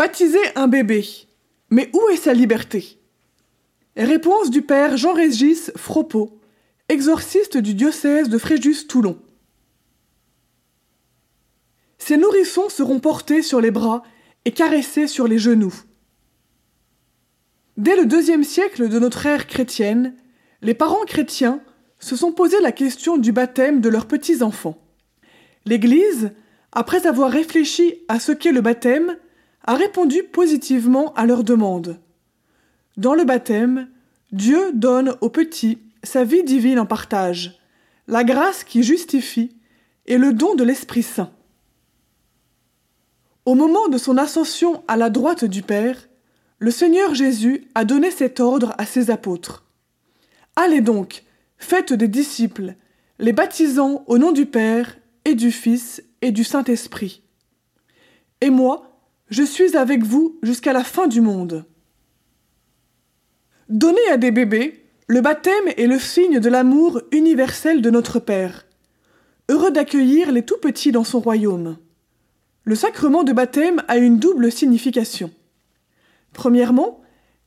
Baptiser 0.00 0.40
un 0.56 0.66
bébé. 0.66 1.04
Mais 1.68 1.90
où 1.92 2.08
est 2.08 2.16
sa 2.16 2.32
liberté? 2.32 2.98
Réponse 3.98 4.48
du 4.48 4.62
père 4.62 4.96
Jean-Régis 4.96 5.72
Fropeau, 5.76 6.40
exorciste 6.88 7.58
du 7.58 7.74
diocèse 7.74 8.30
de 8.30 8.38
Fréjus-Toulon. 8.38 9.20
Ces 11.98 12.16
nourrissons 12.16 12.70
seront 12.70 12.98
portés 12.98 13.42
sur 13.42 13.60
les 13.60 13.70
bras 13.70 14.02
et 14.46 14.52
caressés 14.52 15.06
sur 15.06 15.28
les 15.28 15.38
genoux. 15.38 15.74
Dès 17.76 17.96
le 17.96 18.06
deuxième 18.06 18.42
siècle 18.42 18.88
de 18.88 18.98
notre 18.98 19.26
ère 19.26 19.46
chrétienne, 19.46 20.16
les 20.62 20.72
parents 20.72 21.04
chrétiens 21.04 21.60
se 21.98 22.16
sont 22.16 22.32
posé 22.32 22.58
la 22.62 22.72
question 22.72 23.18
du 23.18 23.32
baptême 23.32 23.82
de 23.82 23.90
leurs 23.90 24.08
petits-enfants. 24.08 24.82
L'Église, 25.66 26.30
après 26.72 27.06
avoir 27.06 27.30
réfléchi 27.30 27.96
à 28.08 28.18
ce 28.18 28.32
qu'est 28.32 28.52
le 28.52 28.62
baptême, 28.62 29.18
a 29.64 29.74
répondu 29.74 30.22
positivement 30.22 31.12
à 31.14 31.26
leur 31.26 31.44
demande. 31.44 31.98
Dans 32.96 33.14
le 33.14 33.24
baptême, 33.24 33.88
Dieu 34.32 34.72
donne 34.72 35.16
aux 35.20 35.28
petits 35.28 35.78
sa 36.02 36.24
vie 36.24 36.44
divine 36.44 36.78
en 36.78 36.86
partage, 36.86 37.60
la 38.06 38.24
grâce 38.24 38.64
qui 38.64 38.82
justifie 38.82 39.56
et 40.06 40.18
le 40.18 40.32
don 40.32 40.54
de 40.54 40.64
l'Esprit 40.64 41.02
Saint. 41.02 41.30
Au 43.44 43.54
moment 43.54 43.88
de 43.88 43.98
son 43.98 44.16
ascension 44.16 44.82
à 44.88 44.96
la 44.96 45.10
droite 45.10 45.44
du 45.44 45.62
Père, 45.62 46.08
le 46.58 46.70
Seigneur 46.70 47.14
Jésus 47.14 47.68
a 47.74 47.84
donné 47.84 48.10
cet 48.10 48.38
ordre 48.38 48.74
à 48.78 48.84
ses 48.84 49.10
apôtres. 49.10 49.64
Allez 50.56 50.80
donc, 50.80 51.24
faites 51.56 51.92
des 51.92 52.08
disciples, 52.08 52.74
les 53.18 53.32
baptisant 53.32 54.04
au 54.06 54.18
nom 54.18 54.32
du 54.32 54.46
Père 54.46 54.98
et 55.24 55.34
du 55.34 55.50
Fils 55.50 56.02
et 56.22 56.32
du 56.32 56.44
Saint-Esprit. 56.44 57.22
Et 58.40 58.50
moi, 58.50 58.89
je 59.30 59.44
suis 59.44 59.76
avec 59.76 60.02
vous 60.02 60.38
jusqu'à 60.42 60.72
la 60.72 60.84
fin 60.84 61.06
du 61.06 61.20
monde. 61.20 61.64
Donner 63.68 64.06
à 64.10 64.16
des 64.16 64.32
bébés, 64.32 64.84
le 65.06 65.20
baptême 65.20 65.68
est 65.76 65.86
le 65.86 66.00
signe 66.00 66.40
de 66.40 66.48
l'amour 66.48 67.00
universel 67.12 67.80
de 67.80 67.90
notre 67.90 68.18
Père, 68.18 68.66
heureux 69.48 69.70
d'accueillir 69.70 70.32
les 70.32 70.44
tout 70.44 70.58
petits 70.60 70.92
dans 70.92 71.04
son 71.04 71.20
royaume. 71.20 71.78
Le 72.64 72.74
sacrement 72.74 73.22
de 73.22 73.32
baptême 73.32 73.82
a 73.86 73.98
une 73.98 74.18
double 74.18 74.50
signification. 74.50 75.30
Premièrement, 76.32 77.00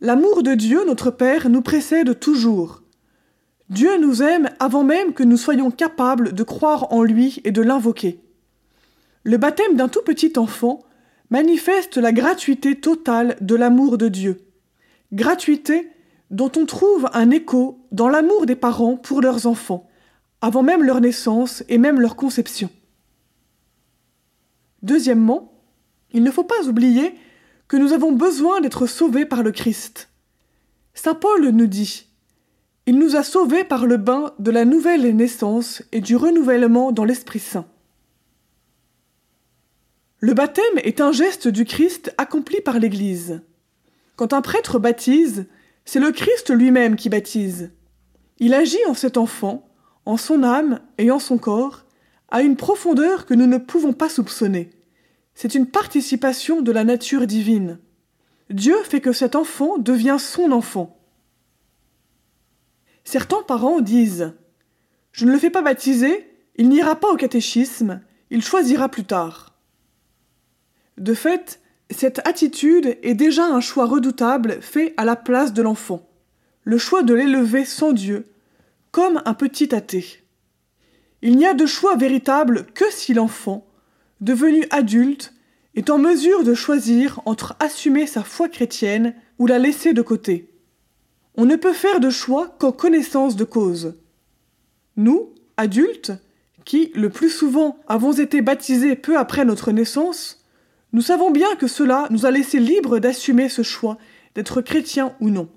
l'amour 0.00 0.42
de 0.42 0.54
Dieu, 0.54 0.84
notre 0.86 1.10
Père, 1.10 1.48
nous 1.48 1.62
précède 1.62 2.18
toujours. 2.20 2.82
Dieu 3.70 3.98
nous 3.98 4.22
aime 4.22 4.50
avant 4.58 4.84
même 4.84 5.14
que 5.14 5.22
nous 5.22 5.36
soyons 5.36 5.70
capables 5.70 6.34
de 6.34 6.42
croire 6.42 6.92
en 6.92 7.02
lui 7.02 7.40
et 7.44 7.52
de 7.52 7.62
l'invoquer. 7.62 8.20
Le 9.22 9.38
baptême 9.38 9.76
d'un 9.76 9.88
tout 9.88 10.02
petit 10.02 10.32
enfant 10.36 10.82
manifeste 11.30 11.96
la 11.96 12.12
gratuité 12.12 12.76
totale 12.76 13.36
de 13.40 13.54
l'amour 13.54 13.98
de 13.98 14.08
Dieu. 14.08 14.46
Gratuité 15.12 15.90
dont 16.30 16.50
on 16.56 16.66
trouve 16.66 17.08
un 17.12 17.30
écho 17.30 17.86
dans 17.92 18.08
l'amour 18.08 18.46
des 18.46 18.56
parents 18.56 18.96
pour 18.96 19.20
leurs 19.20 19.46
enfants, 19.46 19.88
avant 20.40 20.62
même 20.62 20.82
leur 20.82 21.00
naissance 21.00 21.64
et 21.68 21.78
même 21.78 22.00
leur 22.00 22.16
conception. 22.16 22.70
Deuxièmement, 24.82 25.52
il 26.12 26.22
ne 26.22 26.30
faut 26.30 26.44
pas 26.44 26.68
oublier 26.68 27.14
que 27.68 27.76
nous 27.76 27.92
avons 27.92 28.12
besoin 28.12 28.60
d'être 28.60 28.86
sauvés 28.86 29.26
par 29.26 29.42
le 29.42 29.52
Christ. 29.52 30.08
Saint 30.94 31.14
Paul 31.14 31.48
nous 31.50 31.66
dit 31.66 32.06
Il 32.86 32.98
nous 32.98 33.16
a 33.16 33.22
sauvés 33.22 33.64
par 33.64 33.86
le 33.86 33.96
bain 33.96 34.32
de 34.38 34.50
la 34.50 34.64
nouvelle 34.64 35.14
naissance 35.14 35.82
et 35.92 36.00
du 36.00 36.16
renouvellement 36.16 36.92
dans 36.92 37.04
l'Esprit 37.04 37.38
Saint. 37.38 37.66
Le 40.22 40.34
baptême 40.34 40.64
est 40.76 41.00
un 41.00 41.12
geste 41.12 41.48
du 41.48 41.64
Christ 41.64 42.14
accompli 42.18 42.60
par 42.60 42.78
l'Église. 42.78 43.40
Quand 44.16 44.34
un 44.34 44.42
prêtre 44.42 44.78
baptise, 44.78 45.46
c'est 45.86 45.98
le 45.98 46.12
Christ 46.12 46.50
lui-même 46.50 46.96
qui 46.96 47.08
baptise. 47.08 47.70
Il 48.38 48.52
agit 48.52 48.84
en 48.86 48.92
cet 48.92 49.16
enfant, 49.16 49.66
en 50.04 50.18
son 50.18 50.42
âme 50.42 50.80
et 50.98 51.10
en 51.10 51.18
son 51.18 51.38
corps, 51.38 51.86
à 52.28 52.42
une 52.42 52.56
profondeur 52.56 53.24
que 53.24 53.32
nous 53.32 53.46
ne 53.46 53.56
pouvons 53.56 53.94
pas 53.94 54.10
soupçonner. 54.10 54.68
C'est 55.34 55.54
une 55.54 55.66
participation 55.66 56.60
de 56.60 56.70
la 56.70 56.84
nature 56.84 57.26
divine. 57.26 57.78
Dieu 58.50 58.76
fait 58.84 59.00
que 59.00 59.14
cet 59.14 59.36
enfant 59.36 59.78
devient 59.78 60.18
son 60.18 60.52
enfant. 60.52 60.98
Certains 63.04 63.42
parents 63.42 63.80
disent 63.80 64.34
Je 65.12 65.24
ne 65.24 65.32
le 65.32 65.38
fais 65.38 65.48
pas 65.48 65.62
baptiser, 65.62 66.30
il 66.56 66.68
n'ira 66.68 66.94
pas 66.96 67.10
au 67.10 67.16
catéchisme, 67.16 68.02
il 68.28 68.42
choisira 68.42 68.90
plus 68.90 69.04
tard. 69.04 69.49
De 71.00 71.14
fait, 71.14 71.60
cette 71.90 72.20
attitude 72.28 72.98
est 73.02 73.14
déjà 73.14 73.46
un 73.46 73.60
choix 73.60 73.86
redoutable 73.86 74.58
fait 74.60 74.92
à 74.98 75.06
la 75.06 75.16
place 75.16 75.54
de 75.54 75.62
l'enfant, 75.62 76.06
le 76.62 76.76
choix 76.76 77.02
de 77.02 77.14
l'élever 77.14 77.64
sans 77.64 77.92
Dieu, 77.92 78.26
comme 78.90 79.22
un 79.24 79.32
petit 79.32 79.74
athée. 79.74 80.22
Il 81.22 81.38
n'y 81.38 81.46
a 81.46 81.54
de 81.54 81.64
choix 81.64 81.96
véritable 81.96 82.66
que 82.74 82.84
si 82.90 83.14
l'enfant, 83.14 83.66
devenu 84.20 84.66
adulte, 84.70 85.32
est 85.74 85.88
en 85.88 85.96
mesure 85.96 86.44
de 86.44 86.52
choisir 86.52 87.22
entre 87.24 87.56
assumer 87.60 88.06
sa 88.06 88.22
foi 88.22 88.50
chrétienne 88.50 89.14
ou 89.38 89.46
la 89.46 89.58
laisser 89.58 89.94
de 89.94 90.02
côté. 90.02 90.50
On 91.34 91.46
ne 91.46 91.56
peut 91.56 91.72
faire 91.72 92.00
de 92.00 92.10
choix 92.10 92.54
qu'en 92.58 92.72
connaissance 92.72 93.36
de 93.36 93.44
cause. 93.44 93.94
Nous, 94.96 95.34
adultes, 95.56 96.12
qui, 96.66 96.92
le 96.94 97.08
plus 97.08 97.30
souvent, 97.30 97.78
avons 97.88 98.12
été 98.12 98.42
baptisés 98.42 98.96
peu 98.96 99.16
après 99.16 99.46
notre 99.46 99.72
naissance, 99.72 100.39
nous 100.92 101.02
savons 101.02 101.30
bien 101.30 101.54
que 101.56 101.66
cela 101.66 102.06
nous 102.10 102.26
a 102.26 102.30
laissé 102.30 102.58
libres 102.58 102.98
d'assumer 102.98 103.48
ce 103.48 103.62
choix, 103.62 103.98
d'être 104.34 104.60
chrétien 104.60 105.14
ou 105.20 105.30
non. 105.30 105.48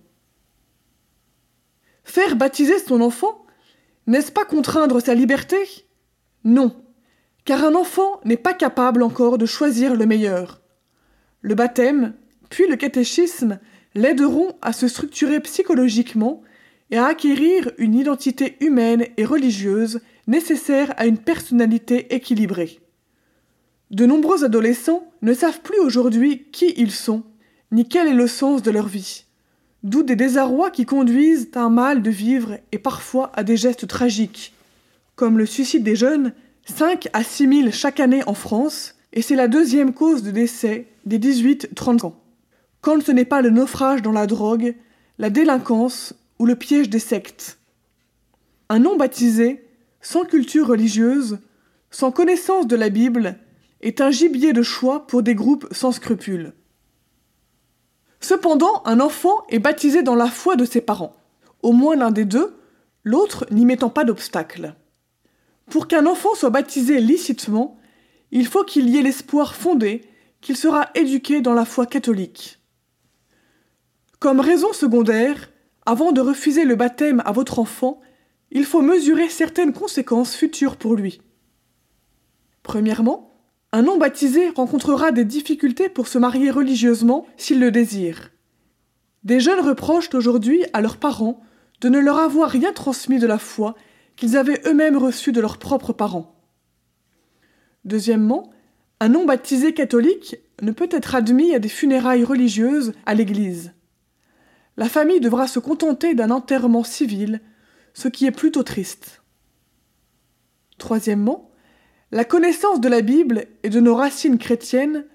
Faire 2.03 2.35
baptiser 2.35 2.79
son 2.79 3.01
enfant, 3.01 3.45
n'est-ce 4.07 4.31
pas 4.31 4.45
contraindre 4.45 5.01
sa 5.01 5.13
liberté? 5.13 5.57
Non, 6.43 6.75
car 7.45 7.63
un 7.63 7.75
enfant 7.75 8.19
n'est 8.25 8.37
pas 8.37 8.53
capable 8.53 9.01
encore 9.01 9.37
de 9.37 9.45
choisir 9.45 9.95
le 9.95 10.05
meilleur. 10.05 10.61
Le 11.41 11.55
baptême, 11.55 12.13
puis 12.49 12.67
le 12.67 12.75
catéchisme 12.75 13.59
l'aideront 13.95 14.55
à 14.61 14.73
se 14.73 14.87
structurer 14.87 15.39
psychologiquement 15.39 16.41
et 16.91 16.97
à 16.97 17.07
acquérir 17.07 17.71
une 17.77 17.95
identité 17.95 18.57
humaine 18.59 19.07
et 19.17 19.25
religieuse 19.25 20.01
nécessaire 20.27 20.93
à 20.97 21.05
une 21.05 21.17
personnalité 21.17 22.13
équilibrée. 22.13 22.82
De 23.93 24.07
nombreux 24.07 24.43
adolescents 24.43 25.07
ne 25.21 25.35
savent 25.35 25.61
plus 25.61 25.79
aujourd'hui 25.79 26.47
qui 26.51 26.73
ils 26.77 26.91
sont, 26.91 27.21
ni 27.71 27.87
quel 27.87 28.07
est 28.07 28.15
le 28.15 28.25
sens 28.25 28.63
de 28.63 28.71
leur 28.71 28.87
vie. 28.87 29.25
D'où 29.83 30.01
des 30.01 30.15
désarrois 30.15 30.71
qui 30.71 30.87
conduisent 30.87 31.49
à 31.53 31.59
un 31.59 31.69
mal 31.69 32.01
de 32.01 32.09
vivre 32.09 32.57
et 32.71 32.79
parfois 32.79 33.31
à 33.35 33.43
des 33.43 33.55
gestes 33.55 33.87
tragiques, 33.87 34.55
comme 35.15 35.37
le 35.37 35.45
suicide 35.45 35.83
des 35.83 35.95
jeunes, 35.95 36.33
5 36.65 37.07
à 37.13 37.23
6 37.23 37.61
000 37.61 37.71
chaque 37.71 37.99
année 37.99 38.23
en 38.25 38.33
France, 38.33 38.95
et 39.11 39.21
c'est 39.21 39.35
la 39.35 39.47
deuxième 39.47 39.93
cause 39.93 40.23
de 40.23 40.31
décès 40.31 40.87
des 41.05 41.19
18-30 41.19 42.07
ans. 42.07 42.19
Quand 42.81 42.99
ce 43.03 43.11
n'est 43.11 43.25
pas 43.25 43.43
le 43.43 43.51
naufrage 43.51 44.01
dans 44.01 44.11
la 44.11 44.25
drogue, 44.25 44.73
la 45.19 45.29
délinquance 45.29 46.15
ou 46.39 46.47
le 46.47 46.55
piège 46.55 46.89
des 46.89 46.97
sectes. 46.97 47.59
Un 48.69 48.79
non 48.79 48.95
baptisé, 48.95 49.63
sans 50.01 50.25
culture 50.25 50.65
religieuse, 50.65 51.37
sans 51.91 52.11
connaissance 52.11 52.65
de 52.65 52.75
la 52.75 52.89
Bible, 52.89 53.37
est 53.83 54.01
un 54.01 54.09
gibier 54.09 54.53
de 54.53 54.63
choix 54.63 55.05
pour 55.05 55.21
des 55.21 55.35
groupes 55.35 55.67
sans 55.71 55.91
scrupules. 55.91 56.53
Cependant, 58.21 58.81
un 58.85 59.01
enfant 59.01 59.43
est 59.49 59.59
baptisé 59.59 60.01
dans 60.01 60.15
la 60.15 60.27
foi 60.27 60.55
de 60.55 60.63
ses 60.63 60.79
parents, 60.79 61.15
au 61.61 61.73
moins 61.73 61.97
l'un 61.97 62.11
des 62.11 62.23
deux, 62.23 62.55
l'autre 63.03 63.45
n'y 63.51 63.65
mettant 63.65 63.89
pas 63.89 64.05
d'obstacle. 64.05 64.75
Pour 65.69 65.87
qu'un 65.87 66.05
enfant 66.05 66.33
soit 66.33 66.49
baptisé 66.49 67.01
licitement, 67.01 67.77
il 68.31 68.47
faut 68.47 68.63
qu'il 68.63 68.89
y 68.89 68.97
ait 68.97 69.01
l'espoir 69.01 69.53
fondé 69.53 70.01
qu'il 70.39 70.55
sera 70.55 70.89
éduqué 70.95 71.41
dans 71.41 71.53
la 71.53 71.65
foi 71.65 71.85
catholique. 71.85 72.59
Comme 74.19 74.39
raison 74.39 74.71
secondaire, 74.71 75.51
avant 75.85 76.13
de 76.13 76.21
refuser 76.21 76.63
le 76.63 76.75
baptême 76.75 77.21
à 77.25 77.33
votre 77.33 77.59
enfant, 77.59 77.99
il 78.51 78.63
faut 78.63 78.81
mesurer 78.81 79.27
certaines 79.27 79.73
conséquences 79.73 80.35
futures 80.35 80.77
pour 80.77 80.95
lui. 80.95 81.21
Premièrement, 82.61 83.32
un 83.73 83.81
non 83.81 83.97
baptisé 83.97 84.49
rencontrera 84.49 85.11
des 85.11 85.25
difficultés 85.25 85.89
pour 85.89 86.07
se 86.07 86.19
marier 86.19 86.51
religieusement 86.51 87.25
s'il 87.37 87.59
le 87.59 87.71
désire. 87.71 88.29
Des 89.23 89.39
jeunes 89.39 89.65
reprochent 89.65 90.13
aujourd'hui 90.13 90.63
à 90.73 90.81
leurs 90.81 90.97
parents 90.97 91.41
de 91.81 91.89
ne 91.89 91.99
leur 91.99 92.19
avoir 92.19 92.51
rien 92.51 92.71
transmis 92.71 93.17
de 93.17 93.25
la 93.25 93.39
foi 93.39 93.75
qu'ils 94.15 94.37
avaient 94.37 94.61
eux-mêmes 94.67 94.95
reçue 94.95 95.31
de 95.31 95.41
leurs 95.41 95.57
propres 95.57 95.91
parents. 95.91 96.39
Deuxièmement, 97.83 98.51
un 98.99 99.09
non 99.09 99.25
baptisé 99.25 99.73
catholique 99.73 100.35
ne 100.61 100.71
peut 100.71 100.89
être 100.91 101.15
admis 101.15 101.55
à 101.55 101.59
des 101.59 101.67
funérailles 101.67 102.23
religieuses 102.23 102.93
à 103.07 103.15
l'Église. 103.15 103.73
La 104.77 104.87
famille 104.87 105.19
devra 105.19 105.47
se 105.47 105.57
contenter 105.57 106.13
d'un 106.13 106.29
enterrement 106.29 106.83
civil, 106.83 107.41
ce 107.95 108.07
qui 108.07 108.27
est 108.27 108.31
plutôt 108.31 108.63
triste. 108.63 109.23
Troisièmement, 110.77 111.52
la 112.13 112.25
connaissance 112.25 112.79
de 112.79 112.89
la 112.89 113.01
Bible 113.01 113.47
et 113.63 113.69
de 113.69 113.79
nos 113.79 113.95
racines 113.95 114.37
chrétiennes 114.37 115.05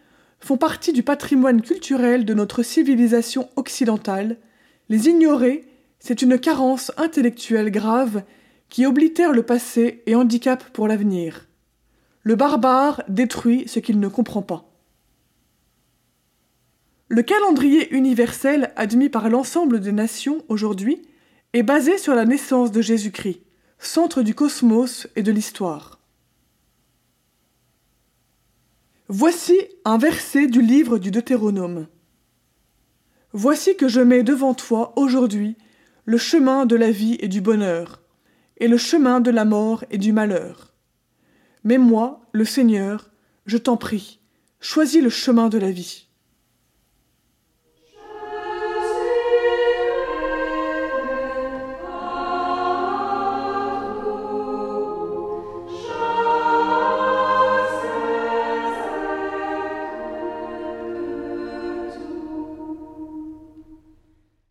font 0.40 0.56
partie 0.56 0.92
du 0.92 1.04
patrimoine 1.04 1.62
culturel 1.62 2.24
de 2.24 2.34
notre 2.34 2.64
civilisation 2.64 3.48
occidentale, 3.54 4.36
les 4.88 5.08
ignorer, 5.08 5.64
c'est 6.00 6.22
une 6.22 6.40
carence 6.40 6.90
intellectuelle 6.96 7.70
grave 7.70 8.24
qui 8.68 8.84
oblitère 8.84 9.30
le 9.30 9.44
passé 9.44 10.02
et 10.06 10.16
handicape 10.16 10.70
pour 10.70 10.88
l'avenir. 10.88 11.46
Le 12.24 12.34
barbare 12.34 13.04
détruit 13.08 13.68
ce 13.68 13.78
qu'il 13.78 14.00
ne 14.00 14.08
comprend 14.08 14.42
pas. 14.42 14.68
Le 17.06 17.22
calendrier 17.22 17.94
universel 17.94 18.72
admis 18.74 19.08
par 19.08 19.30
l'ensemble 19.30 19.78
des 19.78 19.92
nations 19.92 20.42
aujourd'hui 20.48 21.02
est 21.52 21.62
basé 21.62 21.96
sur 21.96 22.16
la 22.16 22.24
naissance 22.24 22.72
de 22.72 22.82
Jésus-Christ, 22.82 23.40
centre 23.78 24.22
du 24.22 24.34
cosmos 24.34 25.06
et 25.14 25.22
de 25.22 25.30
l'histoire. 25.30 25.97
Voici 29.10 29.58
un 29.86 29.96
verset 29.96 30.48
du 30.48 30.60
livre 30.60 30.98
du 30.98 31.10
Deutéronome. 31.10 31.86
Voici 33.32 33.74
que 33.74 33.88
je 33.88 34.02
mets 34.02 34.22
devant 34.22 34.52
toi 34.52 34.92
aujourd'hui 34.96 35.56
le 36.04 36.18
chemin 36.18 36.66
de 36.66 36.76
la 36.76 36.90
vie 36.90 37.16
et 37.20 37.28
du 37.28 37.40
bonheur, 37.40 38.02
et 38.58 38.68
le 38.68 38.76
chemin 38.76 39.20
de 39.20 39.30
la 39.30 39.46
mort 39.46 39.82
et 39.90 39.96
du 39.96 40.12
malheur. 40.12 40.74
Mais 41.64 41.78
moi, 41.78 42.20
le 42.32 42.44
Seigneur, 42.44 43.10
je 43.46 43.56
t'en 43.56 43.78
prie, 43.78 44.20
choisis 44.60 45.02
le 45.02 45.08
chemin 45.08 45.48
de 45.48 45.56
la 45.56 45.70
vie. 45.70 46.07